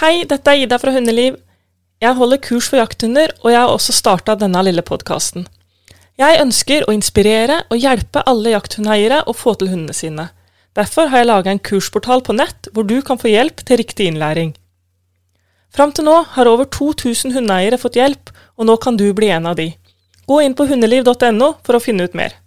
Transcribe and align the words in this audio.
Hei, 0.00 0.22
dette 0.24 0.48
er 0.48 0.62
Ida 0.62 0.78
fra 0.80 0.94
Hundeliv. 0.94 1.34
Jeg 2.00 2.16
holder 2.16 2.38
kurs 2.40 2.70
for 2.72 2.80
jakthunder, 2.80 3.34
og 3.44 3.50
jeg 3.52 3.60
har 3.60 3.68
også 3.68 3.92
starta 3.92 4.32
denne 4.40 4.62
lille 4.64 4.80
podkasten. 4.80 5.44
Jeg 6.16 6.38
ønsker 6.40 6.86
å 6.88 6.94
inspirere 6.96 7.58
og 7.68 7.82
hjelpe 7.82 8.22
alle 8.24 8.54
jakthundeiere 8.54 9.18
å 9.28 9.34
få 9.36 9.52
til 9.60 9.68
hundene 9.68 9.92
sine. 9.98 10.26
Derfor 10.72 11.12
har 11.12 11.20
jeg 11.20 11.28
laga 11.28 11.52
en 11.52 11.60
kursportal 11.60 12.24
på 12.24 12.38
nett 12.38 12.72
hvor 12.72 12.88
du 12.88 12.96
kan 13.04 13.20
få 13.20 13.28
hjelp 13.28 13.60
til 13.60 13.82
riktig 13.82 14.08
innlæring. 14.08 14.54
Fram 15.68 15.92
til 15.92 16.08
nå 16.08 16.16
har 16.32 16.48
over 16.48 16.64
2000 16.64 17.36
hundeeiere 17.36 17.76
fått 17.76 18.00
hjelp, 18.00 18.32
og 18.56 18.72
nå 18.72 18.80
kan 18.80 18.96
du 18.96 19.10
bli 19.12 19.28
en 19.36 19.52
av 19.52 19.60
de. 19.60 19.74
Gå 20.24 20.40
inn 20.40 20.56
på 20.56 20.64
hundeliv.no 20.70 21.54
for 21.60 21.76
å 21.76 21.84
finne 21.90 22.08
ut 22.08 22.16
mer. 22.16 22.40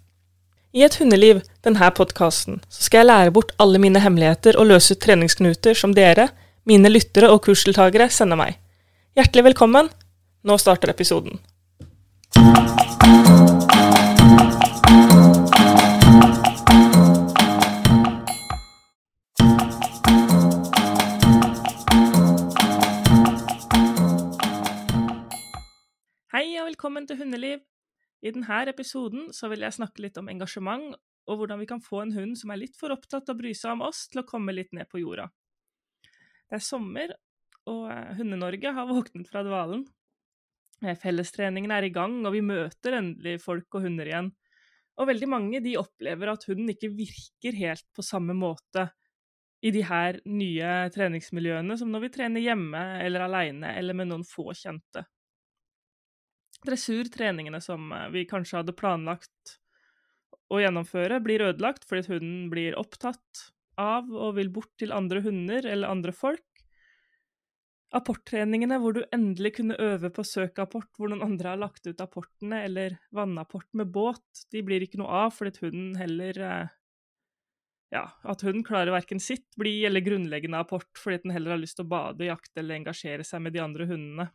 I 0.74 0.82
Et 0.82 0.98
hundeliv, 0.98 1.46
denne 1.62 1.94
podkasten, 1.94 2.64
skal 2.66 3.04
jeg 3.04 3.14
lære 3.14 3.38
bort 3.38 3.54
alle 3.62 3.78
mine 3.78 4.02
hemmeligheter 4.02 4.58
og 4.58 4.72
løse 4.74 4.98
ut 4.98 5.06
treningsknuter 5.06 5.78
som 5.78 5.94
dere, 5.94 6.32
mine 6.64 6.88
lyttere 6.88 7.28
og 7.32 7.42
kursdeltakere, 7.44 8.08
sender 8.08 8.38
meg. 8.40 8.56
Hjertelig 9.18 9.50
velkommen. 9.50 9.90
Nå 10.44 10.56
starter 10.60 10.92
episoden. 10.92 11.36
Hei 26.34 26.48
og 26.58 26.66
velkommen 26.66 27.06
til 27.06 27.20
Hundeliv. 27.20 27.60
I 28.24 28.32
denne 28.32 28.64
episoden 28.72 29.28
vil 29.28 29.60
jeg 29.66 29.76
snakke 29.76 30.00
litt 30.00 30.16
om 30.16 30.32
engasjement, 30.32 30.96
og 31.28 31.36
hvordan 31.36 31.60
vi 31.60 31.68
kan 31.68 31.80
få 31.84 32.02
en 32.02 32.16
hund 32.16 32.36
som 32.40 32.50
er 32.50 32.64
litt 32.64 32.76
for 32.80 32.92
opptatt 32.92 33.28
av 33.28 33.36
å 33.36 33.40
bry 33.40 33.52
seg 33.52 33.76
om 33.76 33.84
oss, 33.84 34.08
til 34.08 34.24
å 34.24 34.28
komme 34.28 34.56
litt 34.56 34.72
ned 34.72 34.88
på 34.88 35.04
jorda. 35.04 35.28
Det 36.54 36.60
er 36.60 36.62
sommer, 36.62 37.10
og 37.66 37.88
eh, 37.90 38.10
Hunde-Norge 38.14 38.70
har 38.76 38.86
våknet 38.86 39.26
fra 39.26 39.40
dvalen. 39.42 39.80
Eh, 40.84 40.94
Fellestreningen 41.02 41.72
er 41.74 41.88
i 41.88 41.90
gang, 41.90 42.20
og 42.22 42.30
vi 42.36 42.44
møter 42.46 42.94
endelig 43.00 43.40
folk 43.42 43.74
og 43.74 43.88
hunder 43.88 44.06
igjen. 44.06 44.28
Og 45.02 45.08
veldig 45.10 45.26
mange 45.26 45.58
de 45.64 45.72
opplever 45.80 46.30
at 46.30 46.46
hunden 46.46 46.70
ikke 46.70 46.92
virker 46.94 47.58
helt 47.58 47.88
på 47.90 48.04
samme 48.06 48.36
måte 48.38 48.86
i 49.66 49.72
de 49.74 49.82
her 49.82 50.20
nye 50.30 50.70
treningsmiljøene 50.94 51.74
som 51.80 51.90
når 51.90 52.04
vi 52.04 52.12
trener 52.20 52.44
hjemme 52.44 52.84
eller 53.02 53.26
aleine 53.26 53.74
eller 53.74 53.98
med 53.98 54.12
noen 54.12 54.22
få 54.28 54.52
kjente 54.54 55.02
dressurtreningene 56.64 57.58
som 57.64 57.90
eh, 57.92 58.08
vi 58.14 58.26
kanskje 58.30 58.60
hadde 58.60 58.76
planlagt 58.78 59.56
å 60.54 60.62
gjennomføre, 60.62 61.18
blir 61.24 61.48
ødelagt 61.50 61.88
fordi 61.88 62.14
hunden 62.14 62.46
blir 62.52 62.78
opptatt 62.78 63.48
av 63.80 64.10
og 64.10 64.36
vil 64.38 64.50
bort 64.54 64.72
til 64.80 64.94
andre 64.94 65.22
hunder 65.24 65.66
eller 65.66 65.90
andre 65.90 66.14
folk. 66.14 66.44
Apporttreningene 67.94 68.80
hvor 68.82 68.96
du 68.96 69.04
endelig 69.14 69.52
kunne 69.60 69.76
øve 69.78 70.10
på 70.14 70.24
søkapport 70.26 70.96
hvor 70.98 71.12
noen 71.12 71.22
andre 71.28 71.52
har 71.52 71.60
lagt 71.62 71.86
ut 71.86 72.00
apportene, 72.02 72.64
eller 72.66 72.96
vannapport 73.14 73.68
med 73.78 73.92
båt, 73.94 74.24
de 74.50 74.64
blir 74.66 74.82
ikke 74.82 74.98
noe 74.98 75.20
av 75.24 75.34
fordi 75.36 75.66
hunden 75.66 75.92
heller 76.00 76.40
eh, 76.42 76.72
Ja, 77.94 78.08
at 78.26 78.42
hunden 78.42 78.64
klarer 78.66 78.90
verken 78.90 79.20
sitt, 79.22 79.46
bli 79.60 79.84
eller 79.86 80.02
grunnleggende 80.02 80.58
apport 80.64 80.98
fordi 80.98 81.20
den 81.22 81.36
heller 81.36 81.54
har 81.54 81.62
lyst 81.62 81.78
til 81.78 81.86
å 81.86 81.92
bade, 81.92 82.26
jakte 82.26 82.64
eller 82.64 82.80
engasjere 82.80 83.26
seg 83.26 83.44
med 83.44 83.54
de 83.54 83.62
andre 83.62 83.86
hundene. 83.86 84.26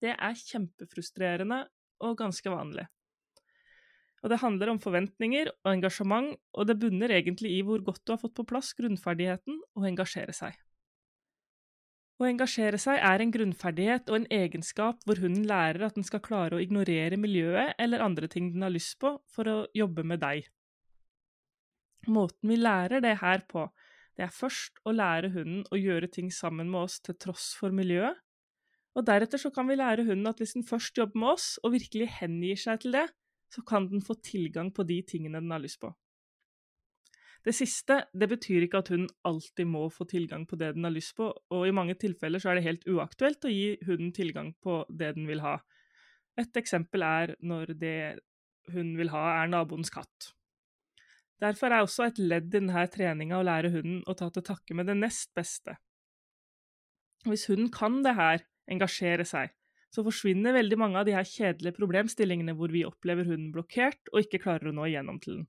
Det 0.00 0.14
er 0.16 0.40
kjempefrustrerende 0.40 1.66
og 2.00 2.16
ganske 2.22 2.48
vanlig. 2.48 2.86
Og 4.20 4.32
det 4.32 4.40
handler 4.42 4.72
om 4.72 4.80
forventninger 4.80 5.48
og 5.52 5.70
engasjement, 5.70 6.34
og 6.52 6.66
det 6.68 6.76
bunner 6.80 7.12
egentlig 7.16 7.54
i 7.56 7.62
hvor 7.64 7.80
godt 7.84 8.02
du 8.04 8.12
har 8.12 8.20
fått 8.20 8.36
på 8.36 8.44
plass 8.48 8.74
grunnferdigheten 8.76 9.62
å 9.78 9.86
engasjere 9.88 10.34
seg. 10.36 10.58
Å 12.20 12.26
engasjere 12.28 12.76
seg 12.76 12.98
er 13.00 13.22
en 13.24 13.30
grunnferdighet 13.32 14.10
og 14.12 14.18
en 14.18 14.26
egenskap 14.36 15.00
hvor 15.08 15.22
hunden 15.22 15.46
lærer 15.48 15.86
at 15.86 15.96
den 15.96 16.04
skal 16.04 16.20
klare 16.20 16.58
å 16.58 16.60
ignorere 16.60 17.16
miljøet 17.16 17.78
eller 17.80 18.04
andre 18.04 18.28
ting 18.28 18.50
den 18.52 18.66
har 18.66 18.74
lyst 18.74 18.98
på, 19.00 19.14
for 19.24 19.48
å 19.48 19.58
jobbe 19.72 20.04
med 20.04 20.20
deg. 20.20 20.50
Måten 22.12 22.52
vi 22.52 22.58
lærer 22.60 23.00
det 23.00 23.16
her 23.22 23.46
på, 23.48 23.70
det 24.20 24.26
er 24.26 24.36
først 24.36 24.82
å 24.84 24.92
lære 24.92 25.32
hunden 25.32 25.64
å 25.72 25.80
gjøre 25.80 26.10
ting 26.12 26.28
sammen 26.28 26.68
med 26.68 26.82
oss 26.82 26.98
til 27.00 27.16
tross 27.16 27.54
for 27.56 27.72
miljøet, 27.72 28.20
og 28.98 29.06
deretter 29.06 29.40
så 29.40 29.52
kan 29.54 29.68
vi 29.70 29.78
lære 29.78 30.04
hunden 30.04 30.28
at 30.28 30.40
hvis 30.42 30.56
den 30.58 30.66
først 30.66 30.98
jobber 30.98 31.22
med 31.22 31.32
oss, 31.38 31.54
og 31.64 31.72
virkelig 31.72 32.10
hengir 32.18 32.60
seg 32.60 32.82
til 32.84 32.98
det, 32.98 33.06
så 33.50 33.64
kan 33.66 33.88
den 33.90 34.02
få 34.04 34.16
tilgang 34.22 34.70
på 34.74 34.86
de 34.86 35.00
tingene 35.06 35.40
den 35.42 35.50
har 35.50 35.62
lyst 35.62 35.80
på. 35.82 35.90
Det 37.40 37.54
siste 37.56 38.02
det 38.12 38.28
betyr 38.28 38.66
ikke 38.66 38.82
at 38.82 38.90
hunden 38.92 39.08
alltid 39.24 39.68
må 39.68 39.86
få 39.92 40.04
tilgang 40.08 40.44
på 40.46 40.58
det 40.60 40.74
den 40.76 40.84
har 40.84 40.92
lyst 40.92 41.14
på, 41.16 41.30
og 41.32 41.66
i 41.66 41.74
mange 41.74 41.96
tilfeller 42.00 42.42
så 42.42 42.52
er 42.52 42.58
det 42.58 42.66
helt 42.66 42.88
uaktuelt 42.90 43.46
å 43.48 43.52
gi 43.52 43.78
hunden 43.88 44.12
tilgang 44.16 44.52
på 44.60 44.82
det 44.90 45.14
den 45.16 45.28
vil 45.30 45.40
ha. 45.44 45.56
Et 46.38 46.60
eksempel 46.60 47.04
er 47.06 47.34
når 47.40 47.72
det 47.80 48.00
hun 48.70 48.92
vil 48.98 49.10
ha, 49.14 49.40
er 49.40 49.50
naboens 49.50 49.90
katt. 49.92 50.34
Derfor 51.40 51.72
er 51.72 51.80
også 51.80 52.10
et 52.10 52.18
ledd 52.20 52.50
i 52.50 52.58
denne 52.58 52.84
treninga 52.92 53.38
å 53.40 53.46
lære 53.46 53.72
hunden 53.72 54.02
å 54.04 54.14
ta 54.14 54.28
til 54.28 54.44
takke 54.44 54.76
med 54.76 54.90
det 54.90 54.98
nest 54.98 55.32
beste. 55.36 55.78
Hvis 57.24 57.46
hunden 57.48 57.70
kan 57.72 58.02
det 58.04 58.14
her, 58.16 58.44
engasjere 58.70 59.24
seg, 59.26 59.52
så 59.90 60.04
forsvinner 60.06 60.54
veldig 60.54 60.78
mange 60.78 61.00
av 61.00 61.06
de 61.08 61.14
her 61.16 61.26
kjedelige 61.26 61.76
problemstillingene 61.78 62.54
hvor 62.58 62.70
vi 62.72 62.84
opplever 62.86 63.26
hunden 63.26 63.50
blokkert 63.54 64.12
og 64.12 64.22
ikke 64.22 64.42
klarer 64.44 64.70
å 64.70 64.74
nå 64.76 64.86
igjennom 64.86 65.18
til 65.22 65.40
den. 65.40 65.48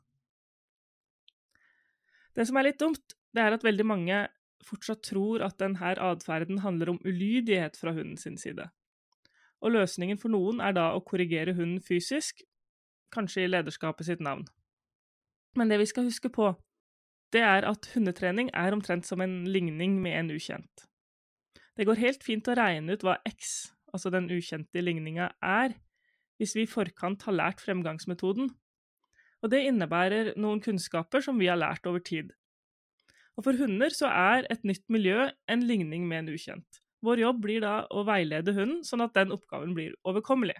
Det 2.38 2.48
som 2.48 2.58
er 2.58 2.70
litt 2.70 2.80
dumt, 2.80 3.18
det 3.36 3.44
er 3.44 3.56
at 3.56 3.66
veldig 3.66 3.86
mange 3.86 4.22
fortsatt 4.66 5.02
tror 5.04 5.44
at 5.46 5.58
denne 5.60 5.94
atferden 6.06 6.62
handler 6.64 6.94
om 6.94 7.02
ulydighet 7.06 7.78
fra 7.80 7.94
hunden 7.96 8.18
sin 8.18 8.38
side. 8.40 8.70
Og 9.62 9.76
løsningen 9.76 10.18
for 10.22 10.34
noen 10.34 10.62
er 10.64 10.74
da 10.78 10.92
å 10.96 11.04
korrigere 11.06 11.54
hunden 11.58 11.82
fysisk, 11.86 12.42
kanskje 13.14 13.46
i 13.46 13.52
lederskapet 13.52 14.08
sitt 14.08 14.24
navn. 14.24 14.46
Men 15.58 15.70
det 15.70 15.82
vi 15.82 15.90
skal 15.90 16.08
huske 16.08 16.32
på, 16.32 16.54
det 17.36 17.44
er 17.44 17.68
at 17.68 17.90
hundetrening 17.94 18.50
er 18.58 18.74
omtrent 18.76 19.06
som 19.08 19.22
en 19.24 19.44
ligning 19.48 20.00
med 20.02 20.18
en 20.18 20.32
ukjent. 20.34 20.88
Det 21.78 21.88
går 21.88 22.00
helt 22.02 22.24
fint 22.24 22.48
å 22.48 22.56
regne 22.58 22.96
ut 22.96 23.04
hva 23.06 23.18
x, 23.28 23.72
altså 23.94 24.12
den 24.14 24.30
ukjente 24.32 24.84
ligninga, 24.84 25.30
er, 25.42 25.76
hvis 26.40 26.56
vi 26.58 26.66
i 26.66 26.70
forkant 26.70 27.24
har 27.28 27.38
lært 27.38 27.64
fremgangsmetoden. 27.64 28.52
Og 29.42 29.52
det 29.54 29.64
innebærer 29.70 30.34
noen 30.40 30.62
kunnskaper 30.62 31.24
som 31.26 31.40
vi 31.42 31.50
har 31.50 31.60
lært 31.60 31.88
over 31.90 32.04
tid. 32.04 32.32
Og 33.38 33.46
for 33.48 33.58
hunder 33.58 33.94
så 33.94 34.10
er 34.12 34.48
et 34.54 34.66
nytt 34.68 34.84
miljø 34.92 35.30
en 35.50 35.64
ligning 35.66 36.08
med 36.10 36.24
en 36.24 36.34
ukjent. 36.36 36.82
Vår 37.02 37.24
jobb 37.24 37.40
blir 37.42 37.64
da 37.64 37.76
å 37.90 38.04
veilede 38.06 38.54
hunden, 38.54 38.84
sånn 38.86 39.02
at 39.02 39.16
den 39.18 39.34
oppgaven 39.34 39.74
blir 39.78 39.96
overkommelig. 40.06 40.60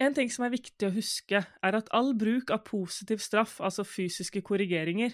En 0.00 0.16
ting 0.16 0.30
som 0.32 0.46
er 0.46 0.54
viktig 0.54 0.88
å 0.88 0.94
huske, 0.94 1.42
er 1.44 1.76
at 1.76 1.90
all 1.94 2.14
bruk 2.18 2.50
av 2.50 2.64
positiv 2.66 3.20
straff, 3.22 3.58
altså 3.60 3.84
fysiske 3.84 4.40
korrigeringer, 4.42 5.12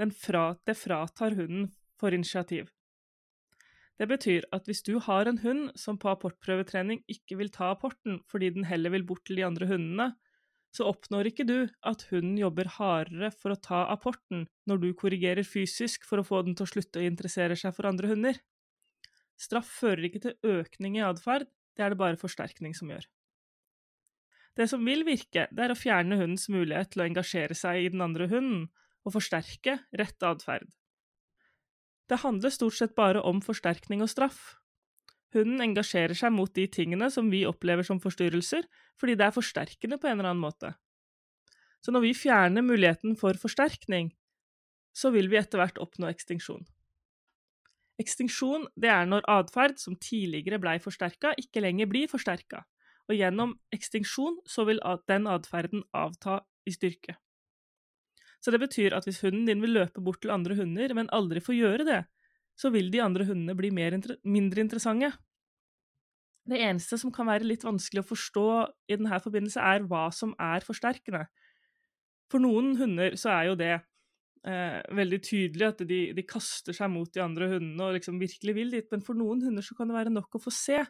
den 0.00 0.10
fra, 0.10 0.54
det 0.66 0.78
fratar 0.80 1.36
hunden 1.38 1.68
for 2.00 2.16
initiativ. 2.16 2.72
Det 4.00 4.08
betyr 4.10 4.46
at 4.54 4.66
hvis 4.66 4.82
du 4.82 4.96
har 5.02 5.28
en 5.30 5.38
hund 5.44 5.68
som 5.78 5.98
på 6.00 6.10
apportprøvetrening 6.10 7.04
ikke 7.10 7.38
vil 7.38 7.52
ta 7.54 7.70
apporten 7.74 8.18
fordi 8.30 8.50
den 8.56 8.66
heller 8.66 8.90
vil 8.94 9.06
bort 9.06 9.22
til 9.28 9.38
de 9.38 9.46
andre 9.46 9.68
hundene, 9.70 10.08
så 10.74 10.88
oppnår 10.90 11.30
ikke 11.30 11.46
du 11.46 11.58
at 11.86 12.02
hunden 12.10 12.34
jobber 12.40 12.72
hardere 12.76 13.30
for 13.30 13.54
å 13.54 13.60
ta 13.62 13.84
apporten 13.92 14.48
når 14.66 14.80
du 14.82 14.88
korrigerer 14.98 15.46
fysisk 15.46 16.06
for 16.08 16.18
å 16.18 16.26
få 16.26 16.42
den 16.42 16.58
til 16.58 16.66
å 16.66 16.72
slutte 16.72 16.98
å 16.98 17.06
interessere 17.06 17.54
seg 17.58 17.76
for 17.76 17.86
andre 17.86 18.10
hunder. 18.10 18.40
Straff 19.38 19.70
fører 19.80 20.08
ikke 20.08 20.24
til 20.24 20.56
økning 20.58 20.98
i 20.98 21.06
atferd, 21.06 21.46
det 21.74 21.84
er 21.84 21.94
det 21.94 22.00
bare 22.02 22.18
forsterkning 22.18 22.74
som 22.74 22.90
gjør. 22.90 23.06
Det 24.58 24.66
som 24.70 24.82
vil 24.86 25.02
virke, 25.06 25.48
det 25.50 25.62
er 25.64 25.74
å 25.74 25.78
fjerne 25.78 26.18
hundens 26.18 26.46
mulighet 26.50 26.92
til 26.94 27.02
å 27.02 27.06
engasjere 27.08 27.56
seg 27.58 27.82
i 27.82 27.90
den 27.94 28.02
andre 28.02 28.28
hunden, 28.30 28.68
og 29.04 29.14
forsterke 29.16 29.80
rett 29.98 30.26
atferd. 30.26 30.70
Det 32.10 32.20
handler 32.20 32.52
stort 32.52 32.76
sett 32.76 32.94
bare 32.94 33.22
om 33.24 33.40
forsterkning 33.44 34.02
og 34.04 34.10
straff. 34.12 34.58
Hunden 35.34 35.62
engasjerer 35.64 36.14
seg 36.14 36.30
mot 36.34 36.52
de 36.54 36.66
tingene 36.70 37.08
som 37.10 37.30
vi 37.32 37.42
opplever 37.48 37.86
som 37.86 38.00
forstyrrelser, 38.02 38.66
fordi 39.00 39.16
det 39.18 39.26
er 39.26 39.34
forsterkende 39.34 39.98
på 39.98 40.10
en 40.10 40.18
eller 40.18 40.30
annen 40.30 40.44
måte. 40.44 40.74
Så 41.82 41.92
når 41.92 42.06
vi 42.06 42.14
fjerner 42.16 42.64
muligheten 42.64 43.16
for 43.18 43.36
forsterkning, 43.40 44.12
så 44.94 45.10
vil 45.10 45.28
vi 45.32 45.40
etter 45.40 45.58
hvert 45.58 45.80
oppnå 45.82 46.06
ekstinksjon. 46.12 46.62
Ekstinksjon 48.00 48.68
det 48.80 48.90
er 48.90 49.06
når 49.06 49.26
atferd 49.30 49.80
som 49.82 49.98
tidligere 49.98 50.60
blei 50.62 50.78
forsterka, 50.82 51.34
ikke 51.38 51.62
lenger 51.62 51.90
blir 51.90 52.10
forsterka, 52.10 52.62
og 53.10 53.18
gjennom 53.18 53.56
ekstinksjon 53.74 54.40
så 54.48 54.64
vil 54.68 54.80
den 55.10 55.28
atferden 55.30 55.84
avta 55.94 56.40
i 56.66 56.74
styrke. 56.74 57.18
Så 58.44 58.52
det 58.52 58.60
betyr 58.60 58.92
at 58.92 59.06
hvis 59.08 59.22
hunden 59.24 59.46
din 59.48 59.62
vil 59.64 59.72
løpe 59.78 60.02
bort 60.04 60.20
til 60.20 60.34
andre 60.34 60.56
hunder, 60.58 60.92
men 60.92 61.08
aldri 61.16 61.40
får 61.40 61.56
gjøre 61.56 61.86
det, 61.88 62.02
så 62.60 62.68
vil 62.74 62.90
de 62.92 63.00
andre 63.02 63.24
hundene 63.24 63.56
bli 63.56 63.70
inter 63.72 64.18
mindre 64.22 64.60
interessante. 64.60 65.14
Det 66.44 66.60
eneste 66.60 66.98
som 67.00 67.12
kan 67.12 67.26
være 67.26 67.48
litt 67.48 67.64
vanskelig 67.64 68.02
å 68.02 68.10
forstå 68.10 68.48
i 68.92 68.98
denne 68.98 69.16
forbindelse, 69.24 69.60
er 69.60 69.86
hva 69.88 70.10
som 70.12 70.34
er 70.36 70.60
forsterkende. 70.60 71.24
For 72.28 72.42
noen 72.42 72.76
hunder 72.76 73.16
så 73.16 73.32
er 73.32 73.48
jo 73.48 73.56
det 73.56 73.72
eh, 73.72 74.80
veldig 74.92 75.20
tydelig 75.24 75.70
at 75.70 75.80
de, 75.88 76.00
de, 76.12 76.26
kaster 76.28 76.76
seg 76.76 76.92
mot 76.92 77.08
de 77.08 77.22
andre 77.24 77.48
hundene 77.54 77.88
og 77.88 77.96
liksom 77.96 78.20
virkelig 78.20 78.56
vil 78.58 78.76
dit, 78.76 78.90
men 78.92 79.04
for 79.04 79.16
noen 79.16 79.40
hunder 79.46 79.64
så 79.64 79.76
kan 79.78 79.88
det 79.88 79.96
være 79.96 80.12
nok 80.12 80.36
å 80.36 80.42
få 80.44 80.52
se. 80.52 80.82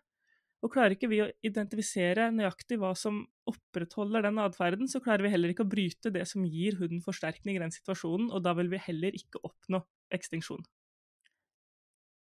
Og 0.65 0.73
klarer 0.73 0.95
ikke 0.95 1.11
vi 1.13 1.21
å 1.21 1.29
identifisere 1.45 2.31
nøyaktig 2.33 2.79
hva 2.81 2.95
som 2.97 3.21
opprettholder 3.51 4.25
den 4.25 4.41
atferden, 4.41 4.89
så 4.89 5.03
klarer 5.05 5.27
vi 5.27 5.35
heller 5.35 5.53
ikke 5.53 5.67
å 5.67 5.69
bryte 5.69 6.13
det 6.15 6.25
som 6.31 6.47
gir 6.49 6.79
hunden 6.79 7.03
forsterkning 7.05 7.59
i 7.59 7.61
den 7.61 7.75
situasjonen, 7.75 8.31
og 8.33 8.41
da 8.47 8.55
vil 8.57 8.73
vi 8.73 8.81
heller 8.81 9.17
ikke 9.19 9.43
oppnå 9.45 9.83
ekstinksjon. 10.17 10.65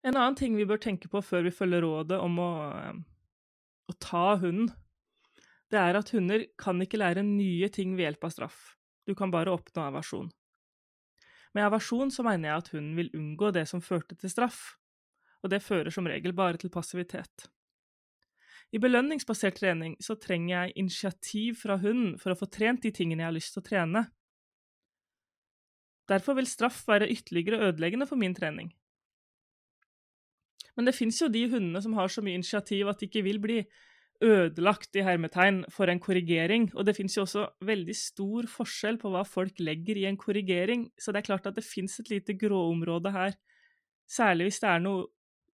En 0.07 0.15
annen 0.15 0.39
ting 0.39 0.55
vi 0.55 0.65
bør 0.65 0.79
tenke 0.81 1.11
på 1.11 1.19
før 1.21 1.43
vi 1.45 1.53
følger 1.53 1.83
rådet 1.83 2.21
om 2.23 2.39
å, 2.39 2.51
eh, 2.79 2.95
å 3.91 3.97
ta 3.99 4.37
hunden, 4.39 4.71
det 5.71 5.79
er 5.79 5.99
at 5.99 6.09
hunder 6.15 6.47
kan 6.59 6.81
ikke 6.83 6.99
lære 6.99 7.23
nye 7.23 7.69
ting 7.69 7.95
ved 7.95 8.07
hjelp 8.07 8.25
av 8.27 8.31
straff. 8.31 8.59
Du 9.07 9.13
kan 9.15 9.31
bare 9.31 9.51
oppnå 9.51 9.91
aversjon. 9.91 10.31
Med 11.53 11.67
aversjon 11.67 12.11
så 12.11 12.23
mener 12.23 12.49
jeg 12.49 12.57
at 12.57 12.71
hunden 12.75 12.95
vil 12.95 13.11
unngå 13.15 13.51
det 13.53 13.67
som 13.67 13.83
førte 13.83 14.15
til 14.15 14.31
straff, 14.31 14.77
og 15.43 15.51
det 15.51 15.63
fører 15.63 15.91
som 15.91 16.07
regel 16.07 16.33
bare 16.35 16.57
til 16.57 16.71
passivitet. 16.71 17.47
I 18.71 18.79
belønningsbasert 18.79 19.57
trening 19.59 19.97
så 20.00 20.15
trenger 20.15 20.53
jeg 20.53 20.75
initiativ 20.79 21.59
fra 21.59 21.75
hunden 21.81 22.15
for 22.21 22.31
å 22.31 22.39
få 22.39 22.47
trent 22.47 22.85
de 22.85 22.94
tingene 22.95 23.25
jeg 23.25 23.27
har 23.27 23.35
lyst 23.35 23.56
til 23.56 23.63
å 23.63 23.68
trene. 23.68 24.03
Derfor 26.12 26.38
vil 26.39 26.47
straff 26.47 26.81
være 26.88 27.09
ytterligere 27.12 27.68
ødeleggende 27.68 28.07
for 28.07 28.19
min 28.19 28.35
trening. 28.35 28.71
Men 30.75 30.88
det 30.88 30.95
fins 30.95 31.19
jo 31.19 31.27
de 31.31 31.44
hundene 31.51 31.81
som 31.83 31.95
har 31.97 32.12
så 32.12 32.23
mye 32.23 32.39
initiativ 32.39 32.88
at 32.88 33.01
de 33.01 33.09
ikke 33.09 33.25
vil 33.27 33.41
bli 33.44 33.59
ødelagt 34.21 34.95
i 34.95 35.03
hermetegn 35.03 35.63
for 35.74 35.91
en 35.91 36.00
korrigering. 36.00 36.69
Og 36.77 36.85
det 36.88 36.95
fins 36.95 37.17
jo 37.17 37.25
også 37.25 37.47
veldig 37.67 37.95
stor 37.97 38.47
forskjell 38.56 39.00
på 39.01 39.12
hva 39.12 39.25
folk 39.27 39.59
legger 39.59 40.00
i 40.00 40.07
en 40.07 40.19
korrigering, 40.19 40.88
så 40.95 41.12
det 41.12 41.21
er 41.21 41.29
klart 41.31 41.50
at 41.50 41.57
det 41.57 41.67
fins 41.67 42.00
et 42.00 42.12
lite 42.13 42.38
gråområde 42.39 43.12
her, 43.12 43.35
særlig 44.09 44.50
hvis 44.50 44.62
det 44.63 44.69
er 44.71 44.83
noe 44.83 45.07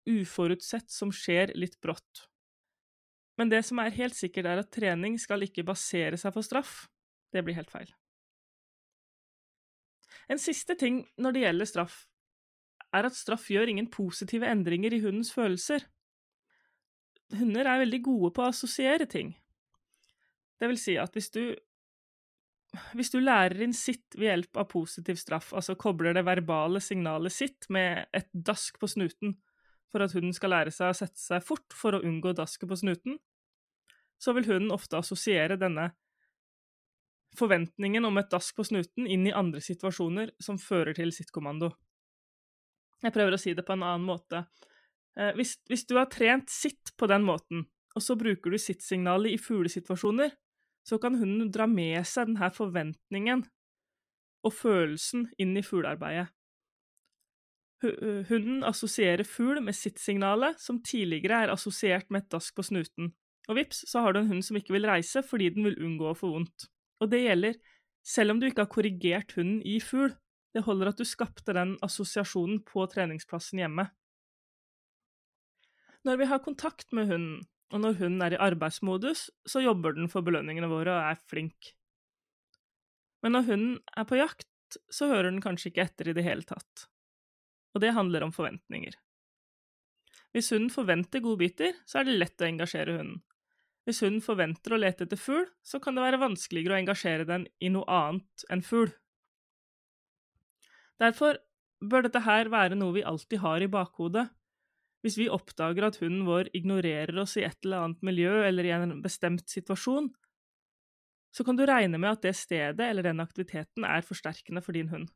uforutsett 0.09 0.91
som 0.91 1.13
skjer 1.13 1.53
litt 1.59 1.77
brått. 1.83 2.27
Men 3.39 3.49
det 3.49 3.63
som 3.65 3.79
er 3.81 3.95
helt 3.95 4.15
sikkert, 4.17 4.45
er 4.45 4.61
at 4.61 4.71
trening 4.73 5.17
skal 5.21 5.45
ikke 5.45 5.65
basere 5.65 6.19
seg 6.21 6.35
på 6.35 6.43
straff. 6.45 6.83
Det 7.33 7.41
blir 7.45 7.57
helt 7.57 7.71
feil. 7.73 7.89
En 10.29 10.39
siste 10.39 10.77
ting 10.79 11.01
når 11.19 11.35
det 11.35 11.45
gjelder 11.47 11.69
straff, 11.69 11.97
er 12.93 13.09
at 13.09 13.17
straff 13.17 13.49
gjør 13.49 13.71
ingen 13.71 13.89
positive 13.91 14.45
endringer 14.45 14.93
i 14.93 15.01
hundens 15.01 15.33
følelser 15.33 15.87
hunder 17.37 17.67
er 17.67 17.83
veldig 17.83 18.01
gode 18.05 18.33
på 18.35 18.43
å 18.43 18.49
assosiere 18.51 19.07
ting. 19.09 19.33
Det 20.59 20.69
vil 20.69 20.79
si 20.79 20.97
at 21.01 21.15
hvis 21.15 21.31
du 21.33 21.45
hvis 22.97 23.11
du 23.13 23.19
lærer 23.21 23.61
inn 23.61 23.75
sitt 23.77 24.15
ved 24.17 24.31
hjelp 24.31 24.57
av 24.57 24.65
positiv 24.71 25.19
straff, 25.21 25.51
altså 25.53 25.75
kobler 25.77 26.15
det 26.17 26.23
verbale 26.25 26.79
signalet 26.81 27.33
sitt 27.33 27.67
med 27.69 28.07
et 28.17 28.29
dask 28.33 28.79
på 28.81 28.89
snuten 28.89 29.35
for 29.93 30.01
at 30.01 30.15
hunden 30.17 30.33
skal 30.33 30.51
lære 30.55 30.73
seg 30.73 30.89
å 30.89 30.97
sette 30.97 31.21
seg 31.21 31.43
fort 31.45 31.75
for 31.77 31.93
å 31.93 32.01
unngå 32.01 32.33
dasket 32.37 32.69
på 32.69 32.79
snuten, 32.81 33.19
så 34.17 34.33
vil 34.33 34.47
hunden 34.49 34.73
ofte 34.73 34.97
assosiere 34.97 35.59
denne 35.61 35.91
forventningen 37.37 38.05
om 38.05 38.17
et 38.17 38.29
dask 38.31 38.55
på 38.57 38.65
snuten 38.65 39.07
inn 39.09 39.27
i 39.29 39.35
andre 39.35 39.61
situasjoner 39.63 40.33
som 40.41 40.59
fører 40.61 40.97
til 40.97 41.13
sitt 41.15 41.31
kommando. 41.33 41.71
Jeg 43.03 43.13
prøver 43.13 43.35
å 43.35 43.41
si 43.41 43.53
det 43.53 43.65
på 43.67 43.75
en 43.75 43.85
annen 43.85 44.05
måte. 44.07 44.45
Eh, 45.17 45.33
hvis, 45.37 45.57
hvis, 45.69 45.85
du 45.89 45.97
har 45.97 46.09
trent 46.13 46.49
sitt 46.53 46.93
på 46.97 47.09
den 47.09 47.25
måten, 47.27 47.65
og 47.93 48.01
så 48.05 48.15
bruker 48.17 48.53
du 48.53 48.57
sitt-signalet 48.61 49.35
i 49.35 49.41
fuglesituasjoner, 49.41 50.31
så 50.87 50.99
kan 50.99 51.17
hunden 51.19 51.51
dra 51.53 51.67
med 51.69 52.01
seg 52.07 52.31
denne 52.31 52.49
forventningen 52.53 53.43
og 54.43 54.55
følelsen 54.55 55.29
inn 55.39 55.53
i 55.59 55.63
fuglearbeidet. 55.65 56.31
Hunden 58.29 58.63
assosierer 58.67 59.25
fugl 59.27 59.59
med 59.63 59.75
sitt-signalet, 59.77 60.59
som 60.61 60.81
tidligere 60.85 61.43
er 61.45 61.53
assosiert 61.53 62.09
med 62.09 62.23
et 62.23 62.33
dask 62.33 62.55
på 62.55 62.65
snuten. 62.65 63.11
Og 63.49 63.57
vips, 63.59 63.83
så 63.89 64.03
har 64.03 64.13
du 64.13 64.21
en 64.21 64.29
hund 64.31 64.45
som 64.45 64.57
ikke 64.59 64.75
vil 64.75 64.87
reise 64.87 65.23
fordi 65.25 65.49
den 65.55 65.67
vil 65.67 65.79
unngå 65.83 66.11
å 66.11 66.17
få 66.17 66.31
vondt. 66.35 66.69
Og 67.03 67.11
det 67.11 67.25
gjelder 67.25 67.57
selv 68.03 68.33
om 68.33 68.39
du 68.39 68.47
ikke 68.47 68.65
har 68.65 68.71
korrigert 68.71 69.35
hunden 69.37 69.59
i 69.67 69.79
fugl. 69.83 70.13
Det 70.53 70.63
holder 70.67 70.91
at 70.91 70.99
du 71.01 71.07
skapte 71.07 71.55
den 71.55 71.75
assosiasjonen 71.83 72.61
på 72.67 72.85
treningsplassen 72.91 73.63
hjemme. 73.63 73.87
Når 76.03 76.19
vi 76.19 76.27
har 76.29 76.43
kontakt 76.43 76.91
med 76.93 77.09
hunden, 77.09 77.41
og 77.73 77.81
når 77.81 77.95
hunden 77.97 78.21
er 78.21 78.35
i 78.35 78.41
arbeidsmodus, 78.43 79.29
så 79.49 79.63
jobber 79.63 79.95
den 79.97 80.11
for 80.11 80.25
belønningene 80.25 80.69
våre 80.69 80.93
og 80.93 81.11
er 81.13 81.21
flink. 81.31 81.71
Men 83.23 83.33
når 83.33 83.47
hunden 83.47 83.77
er 83.97 84.05
på 84.05 84.19
jakt, 84.19 84.49
så 84.91 85.07
hører 85.09 85.31
den 85.31 85.41
kanskje 85.41 85.71
ikke 85.71 85.87
etter 85.87 86.11
i 86.11 86.15
det 86.17 86.25
hele 86.27 86.45
tatt. 86.45 86.85
Og 87.73 87.81
det 87.81 87.93
handler 87.95 88.25
om 88.25 88.33
forventninger. 88.33 88.95
Hvis 90.33 90.49
hunden 90.53 90.71
forventer 90.73 91.21
godbiter, 91.21 91.77
så 91.85 92.01
er 92.01 92.07
det 92.07 92.17
lett 92.17 92.41
å 92.41 92.47
engasjere 92.47 92.97
hunden. 92.97 93.21
Hvis 93.83 93.99
hunden 94.05 94.23
forventer 94.23 94.73
å 94.73 94.79
lete 94.79 95.05
etter 95.05 95.19
fugl, 95.19 95.45
så 95.65 95.79
kan 95.83 95.97
det 95.97 96.05
være 96.05 96.21
vanskeligere 96.21 96.77
å 96.77 96.81
engasjere 96.81 97.27
den 97.27 97.47
i 97.59 97.69
noe 97.73 97.85
annet 97.91 98.45
enn 98.53 98.63
fugl. 98.65 98.93
Derfor 101.01 101.41
bør 101.83 102.07
dette 102.07 102.23
her 102.23 102.49
være 102.53 102.77
noe 102.79 102.95
vi 102.95 103.03
alltid 103.05 103.43
har 103.43 103.65
i 103.65 103.69
bakhodet 103.71 104.29
hvis 105.03 105.17
vi 105.19 105.27
oppdager 105.31 105.83
at 105.83 105.97
hunden 105.99 106.23
vår 106.23 106.47
ignorerer 106.55 107.17
oss 107.19 107.35
i 107.35 107.43
et 107.43 107.57
eller 107.65 107.83
annet 107.83 108.05
miljø 108.07 108.37
eller 108.47 108.67
i 108.67 108.71
en 108.71 109.01
bestemt 109.03 109.51
situasjon, 109.51 110.07
så 111.35 111.43
kan 111.43 111.57
du 111.59 111.65
regne 111.67 111.99
med 111.99 112.13
at 112.13 112.23
det 112.23 112.35
stedet 112.39 112.85
eller 112.87 113.03
den 113.03 113.19
aktiviteten 113.19 113.83
er 113.83 114.05
forsterkende 114.07 114.63
for 114.63 114.77
din 114.77 114.93
hund. 114.93 115.09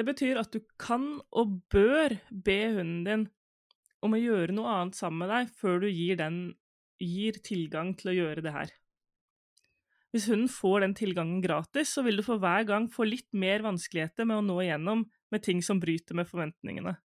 Det 0.00 0.06
betyr 0.08 0.38
at 0.40 0.48
du 0.54 0.62
kan 0.80 1.18
og 1.36 1.58
bør 1.68 2.14
be 2.32 2.60
hunden 2.72 3.02
din 3.04 3.24
om 4.00 4.14
å 4.16 4.20
gjøre 4.20 4.54
noe 4.56 4.70
annet 4.72 4.96
sammen 4.96 5.26
med 5.26 5.28
deg 5.28 5.50
før 5.60 5.82
du 5.82 5.90
gir, 5.90 6.16
den, 6.16 6.38
gir 6.96 7.36
tilgang 7.44 7.90
til 8.00 8.08
å 8.08 8.14
gjøre 8.16 8.44
det 8.46 8.54
her. 8.54 8.72
Hvis 10.08 10.30
hunden 10.32 10.48
får 10.48 10.86
den 10.86 10.96
tilgangen 10.96 11.44
gratis, 11.44 11.92
så 11.92 12.00
vil 12.06 12.16
du 12.16 12.24
for 12.24 12.40
hver 12.40 12.64
gang 12.70 12.88
få 12.88 13.04
litt 13.10 13.28
mer 13.36 13.60
vanskeligheter 13.68 14.24
med 14.24 14.40
å 14.40 14.46
nå 14.48 14.56
igjennom 14.64 15.04
med 15.04 15.44
ting 15.44 15.60
som 15.60 15.84
bryter 15.84 16.16
med 16.16 16.32
forventningene. 16.32 16.96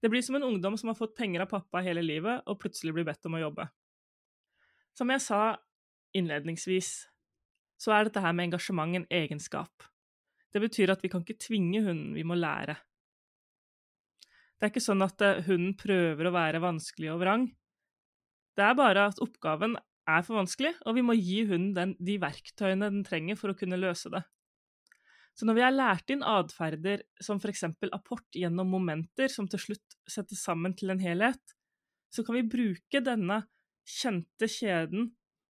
Det 0.00 0.08
blir 0.08 0.24
som 0.24 0.40
en 0.40 0.48
ungdom 0.48 0.80
som 0.80 0.88
har 0.88 0.96
fått 0.98 1.12
penger 1.20 1.44
av 1.44 1.52
pappa 1.52 1.84
hele 1.84 2.00
livet, 2.00 2.48
og 2.48 2.62
plutselig 2.64 2.96
blir 2.96 3.10
bedt 3.12 3.28
om 3.28 3.36
å 3.36 3.44
jobbe. 3.44 3.68
Som 4.96 5.12
jeg 5.12 5.20
sa 5.28 5.44
innledningsvis, 6.16 6.94
så 7.76 7.92
er 7.92 8.08
dette 8.08 8.24
her 8.24 8.32
med 8.32 8.48
engasjement 8.48 8.96
en 8.96 9.10
egenskap. 9.12 9.91
Det 10.52 10.60
betyr 10.60 10.92
at 10.92 11.02
vi 11.04 11.10
kan 11.12 11.24
ikke 11.24 11.40
tvinge 11.40 11.80
hunden, 11.84 12.12
vi 12.16 12.24
må 12.26 12.36
lære. 12.36 12.76
Det 14.62 14.68
er 14.68 14.72
ikke 14.72 14.84
sånn 14.84 15.02
at 15.02 15.22
eh, 15.24 15.40
hunden 15.48 15.72
prøver 15.78 16.28
å 16.28 16.34
være 16.36 16.60
vanskelig 16.62 17.08
og 17.14 17.22
vrang. 17.24 17.48
Det 18.54 18.66
er 18.66 18.76
bare 18.78 19.08
at 19.10 19.22
oppgaven 19.24 19.78
er 20.06 20.22
for 20.26 20.38
vanskelig, 20.38 20.74
og 20.86 20.98
vi 20.98 21.04
må 21.06 21.16
gi 21.16 21.40
hunden 21.48 21.72
den, 21.76 21.94
de 21.98 22.18
verktøyene 22.22 22.90
den 22.92 23.02
trenger 23.06 23.38
for 23.40 23.52
å 23.52 23.56
kunne 23.58 23.80
løse 23.80 24.12
det. 24.12 24.22
Så 25.32 25.48
når 25.48 25.56
vi 25.56 25.64
har 25.64 25.72
lært 25.72 26.12
inn 26.12 26.24
atferder 26.28 27.02
som 27.24 27.40
f.eks. 27.40 27.64
apport 27.88 28.36
gjennom 28.36 28.68
momenter 28.68 29.32
som 29.32 29.48
til 29.48 29.62
slutt 29.62 29.96
settes 30.10 30.44
sammen 30.44 30.76
til 30.76 30.92
en 30.92 31.00
helhet, 31.00 31.40
så 32.12 32.24
kan 32.26 32.36
vi 32.36 32.44
bruke 32.52 33.00
denne 33.00 33.40
kjente 33.88 34.48
kjeden 34.50 35.08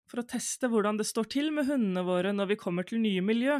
for 0.09 0.21
å 0.21 0.27
teste 0.27 0.69
hvordan 0.71 0.97
det 0.99 1.07
står 1.09 1.27
til 1.35 1.51
med 1.55 1.67
hundene 1.67 2.05
våre 2.07 2.31
når 2.35 2.53
vi 2.53 2.59
kommer 2.63 2.87
til 2.87 3.03
nye 3.03 3.23
miljø. 3.25 3.59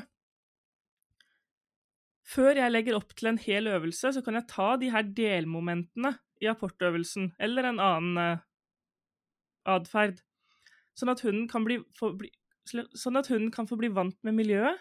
Før 2.24 2.56
jeg 2.56 2.72
legger 2.72 2.96
opp 2.96 3.12
til 3.18 3.34
en 3.34 3.40
hel 3.42 3.68
øvelse, 3.68 4.14
så 4.16 4.22
kan 4.24 4.38
jeg 4.40 4.48
ta 4.52 4.74
de 4.80 4.92
her 4.94 5.04
delmomentene 5.16 6.16
i 6.42 6.48
apportøvelsen, 6.52 7.34
eller 7.40 7.68
en 7.68 7.82
annen 7.84 8.22
uh, 8.22 8.46
atferd, 9.76 10.22
sånn 10.96 11.12
at 11.14 11.24
hunden 11.26 11.50
kan 11.52 11.68
sånn 12.64 13.20
at 13.20 13.28
hunden 13.28 13.52
kan 13.52 13.68
få 13.68 13.76
bli 13.80 13.90
vant 13.92 14.16
med 14.24 14.38
miljøet, 14.38 14.80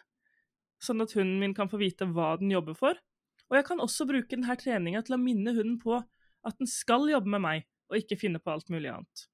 sånn 0.82 1.02
at 1.02 1.14
hunden 1.16 1.40
min 1.42 1.54
kan 1.54 1.70
få 1.70 1.80
vite 1.82 2.06
hva 2.10 2.36
den 2.38 2.52
jobber 2.54 2.78
for. 2.78 2.98
Og 3.50 3.58
jeg 3.58 3.66
kan 3.68 3.82
også 3.82 4.06
bruke 4.08 4.32
denne 4.32 4.56
treninga 4.58 5.02
til 5.06 5.18
å 5.18 5.22
minne 5.22 5.54
hunden 5.54 5.78
på 5.82 5.98
at 5.98 6.58
den 6.58 6.70
skal 6.70 7.08
jobbe 7.10 7.30
med 7.34 7.42
meg, 7.44 7.66
og 7.90 7.98
ikke 7.98 8.18
finne 8.18 8.40
på 8.42 8.54
alt 8.54 8.70
mulig 8.72 8.90
annet. 8.90 9.26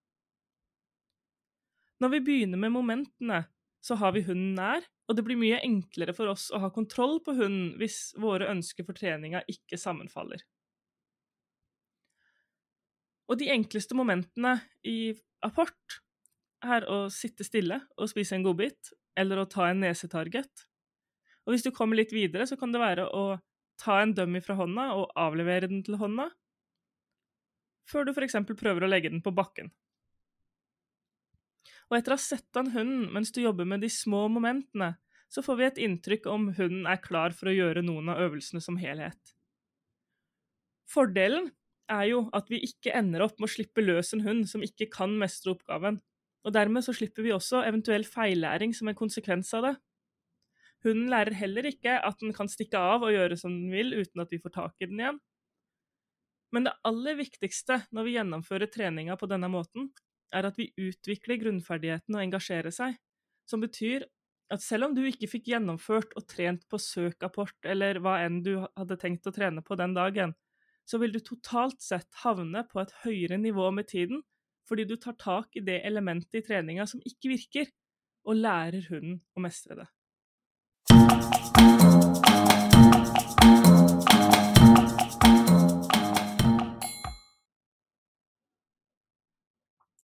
Når 2.02 2.12
vi 2.14 2.24
begynner 2.24 2.60
med 2.60 2.72
momentene, 2.74 3.44
så 3.84 3.96
har 4.00 4.14
vi 4.14 4.24
hunden 4.26 4.56
nær, 4.58 4.84
og 5.08 5.16
det 5.16 5.24
blir 5.24 5.38
mye 5.40 5.60
enklere 5.64 6.14
for 6.16 6.30
oss 6.32 6.48
å 6.52 6.60
ha 6.62 6.70
kontroll 6.74 7.18
på 7.24 7.34
hunden 7.38 7.76
hvis 7.80 8.12
våre 8.20 8.50
ønsker 8.52 8.86
for 8.86 8.98
treninga 8.98 9.44
ikke 9.48 9.78
sammenfaller. 9.80 10.42
Og 13.28 13.38
de 13.40 13.50
enkleste 13.52 13.96
momentene 13.96 14.56
i 14.88 15.12
apport 15.44 16.00
er 16.64 16.86
å 16.90 17.06
sitte 17.12 17.46
stille 17.46 17.80
og 17.96 18.10
spise 18.10 18.34
en 18.36 18.44
godbit, 18.46 18.94
eller 19.18 19.40
å 19.42 19.50
ta 19.50 19.68
en 19.68 19.80
nesetarget, 19.82 20.68
og 21.48 21.54
hvis 21.54 21.64
du 21.64 21.72
kommer 21.72 21.96
litt 21.96 22.10
videre, 22.12 22.44
så 22.44 22.58
kan 22.60 22.74
det 22.74 22.80
være 22.82 23.06
å 23.08 23.38
ta 23.80 24.02
en 24.02 24.12
dummy 24.12 24.42
fra 24.44 24.58
hånda 24.58 24.90
og 24.98 25.14
avlevere 25.16 25.70
den 25.70 25.80
til 25.86 25.96
hånda, 25.96 26.26
før 27.88 28.04
du 28.04 28.12
f.eks. 28.12 28.36
prøver 28.52 28.84
å 28.84 28.90
legge 28.90 29.08
den 29.08 29.22
på 29.24 29.32
bakken. 29.32 29.70
Og 31.88 31.96
etter 31.96 32.12
å 32.12 32.18
ha 32.18 32.22
sett 32.22 32.58
an 32.60 32.72
hunden 32.74 33.08
mens 33.14 33.32
du 33.32 33.40
jobber 33.42 33.68
med 33.68 33.80
de 33.84 33.90
små 33.92 34.26
momentene, 34.32 34.94
så 35.32 35.44
får 35.44 35.58
vi 35.58 35.66
et 35.66 35.80
inntrykk 35.84 36.28
om 36.32 36.50
hunden 36.56 36.86
er 36.88 37.00
klar 37.04 37.34
for 37.36 37.50
å 37.50 37.56
gjøre 37.56 37.84
noen 37.84 38.12
av 38.12 38.20
øvelsene 38.24 38.62
som 38.64 38.78
helhet. 38.80 39.34
Fordelen 40.88 41.50
er 41.92 42.06
jo 42.10 42.22
at 42.36 42.48
vi 42.52 42.60
ikke 42.64 42.94
ender 42.96 43.24
opp 43.24 43.36
med 43.40 43.48
å 43.48 43.52
slippe 43.52 43.84
løs 43.84 44.14
en 44.16 44.24
hund 44.24 44.46
som 44.48 44.64
ikke 44.64 44.88
kan 44.92 45.12
mestre 45.20 45.52
oppgaven, 45.54 46.00
og 46.44 46.54
dermed 46.56 46.84
så 46.84 46.94
slipper 46.96 47.24
vi 47.24 47.34
også 47.34 47.60
eventuell 47.66 48.06
feillæring 48.08 48.72
som 48.76 48.88
en 48.88 48.96
konsekvens 48.96 49.52
av 49.56 49.66
det. 49.66 49.74
Hunden 50.86 51.08
lærer 51.10 51.34
heller 51.34 51.66
ikke 51.68 51.96
at 52.06 52.20
den 52.22 52.32
kan 52.36 52.48
stikke 52.48 52.78
av 52.78 53.04
og 53.04 53.12
gjøre 53.12 53.36
som 53.40 53.52
den 53.52 53.72
vil 53.72 53.96
uten 53.98 54.22
at 54.22 54.32
vi 54.32 54.40
får 54.40 54.54
tak 54.54 54.84
i 54.84 54.88
den 54.88 55.00
igjen. 55.02 55.18
Men 56.54 56.64
det 56.64 56.76
aller 56.88 57.18
viktigste 57.18 57.82
når 57.92 58.06
vi 58.06 58.14
gjennomfører 58.16 58.70
treninga 58.72 59.18
på 59.20 59.28
denne 59.28 59.50
måten, 59.52 59.90
er 60.34 60.48
at 60.48 60.58
vi 60.60 60.70
utvikler 60.76 61.40
grunnferdigheten 61.40 62.16
å 62.16 62.22
engasjere 62.22 62.72
seg, 62.74 62.96
som 63.48 63.62
betyr 63.64 64.06
at 64.52 64.64
selv 64.64 64.88
om 64.88 64.94
du 64.96 65.02
ikke 65.08 65.28
fikk 65.28 65.50
gjennomført 65.52 66.14
og 66.16 66.26
trent 66.28 66.64
på 66.72 66.80
søkapport 66.80 67.68
eller 67.68 68.00
hva 68.04 68.18
enn 68.24 68.40
du 68.44 68.54
hadde 68.62 68.96
tenkt 69.00 69.28
å 69.28 69.34
trene 69.34 69.64
på 69.64 69.76
den 69.80 69.96
dagen, 69.96 70.34
så 70.88 71.00
vil 71.00 71.12
du 71.12 71.20
totalt 71.20 71.82
sett 71.84 72.08
havne 72.22 72.64
på 72.70 72.80
et 72.80 72.94
høyere 73.02 73.36
nivå 73.40 73.68
med 73.76 73.90
tiden, 73.90 74.22
fordi 74.68 74.86
du 74.88 74.96
tar 75.00 75.16
tak 75.20 75.56
i 75.56 75.64
det 75.64 75.82
elementet 75.84 76.40
i 76.40 76.44
treninga 76.44 76.86
som 76.88 77.02
ikke 77.04 77.32
virker, 77.34 77.68
og 78.28 78.40
lærer 78.40 78.88
hunden 78.90 79.20
å 79.36 79.44
mestre 79.44 79.76
det. 79.78 79.88